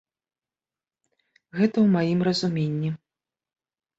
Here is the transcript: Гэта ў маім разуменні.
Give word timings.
Гэта 1.59 1.73
ў 1.83 1.87
маім 1.97 2.19
разуменні. 2.27 2.89